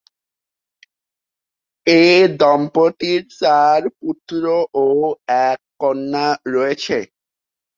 এ 1.87 2.03
দম্পতির 2.39 3.21
চার 3.39 3.81
পুত্র 3.99 4.43
ও 4.77 4.87
এক 5.45 5.59
কন্যা 5.81 6.27
রয়েছে। 6.53 6.97